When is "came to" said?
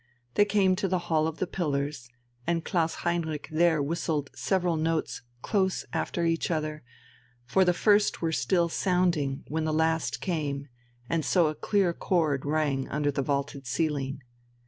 0.45-0.87